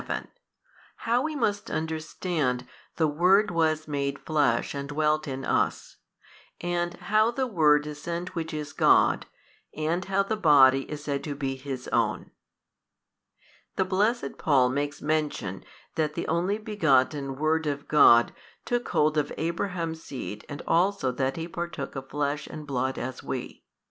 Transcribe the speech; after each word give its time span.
How 0.95 1.21
we 1.21 1.35
must 1.35 1.69
understand 1.69 2.65
The 2.95 3.07
Word 3.07 3.51
was 3.51 3.87
made 3.87 4.17
Flesh 4.17 4.73
and 4.73 4.89
dwelt 4.89 5.27
in 5.27 5.45
us, 5.45 5.97
and 6.59 6.95
how 6.95 7.29
the 7.29 7.45
Word 7.45 7.85
is 7.85 8.01
sent 8.01 8.33
which 8.33 8.51
is 8.51 8.73
God, 8.73 9.27
and 9.77 10.03
how 10.05 10.23
the 10.23 10.35
Body 10.35 10.89
is 10.89 11.03
said 11.03 11.23
to 11.25 11.35
be 11.35 11.55
His 11.55 11.87
own. 11.89 12.31
The 13.75 13.85
blessed 13.85 14.39
Paul 14.39 14.69
makes 14.69 15.03
mention 15.03 15.63
that 15.93 16.15
the 16.15 16.27
Only 16.27 16.57
Begotten 16.57 17.35
Word 17.35 17.67
of 17.67 17.87
God 17.87 18.33
took 18.65 18.89
hold 18.89 19.19
of 19.19 19.31
Abraham's 19.37 20.01
seed 20.01 20.47
and 20.49 20.63
also 20.65 21.11
that 21.11 21.35
He 21.35 21.47
partook 21.47 21.95
of 21.95 22.09
flesh 22.09 22.47
and 22.47 22.65
blood 22.65 22.97
as 22.97 23.21
we. 23.21 23.63